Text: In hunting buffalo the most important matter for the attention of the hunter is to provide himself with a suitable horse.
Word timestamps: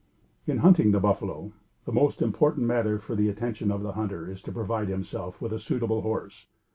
In 0.47 0.57
hunting 0.57 0.91
buffalo 0.93 1.51
the 1.85 1.91
most 1.91 2.23
important 2.23 2.65
matter 2.65 2.97
for 2.97 3.13
the 3.13 3.29
attention 3.29 3.69
of 3.69 3.83
the 3.83 3.91
hunter 3.91 4.27
is 4.27 4.41
to 4.41 4.51
provide 4.51 4.87
himself 4.87 5.39
with 5.39 5.53
a 5.53 5.59
suitable 5.59 6.01
horse. 6.01 6.47